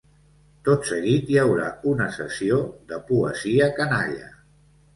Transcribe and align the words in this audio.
Tot 0.69 0.87
seguit 0.91 1.29
hi 1.33 1.37
haurà 1.41 1.67
una 1.93 2.09
sessió 2.17 2.59
de 2.93 3.01
‘poesia 3.13 3.71
canalla’. 3.79 4.35